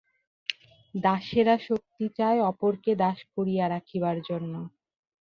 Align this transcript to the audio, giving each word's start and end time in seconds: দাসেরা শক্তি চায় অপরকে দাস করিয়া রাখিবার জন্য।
দাসেরা 0.93 1.55
শক্তি 1.67 2.05
চায় 2.17 2.39
অপরকে 2.49 2.91
দাস 3.03 3.19
করিয়া 3.35 3.65
রাখিবার 3.67 4.17
জন্য। 4.29 4.53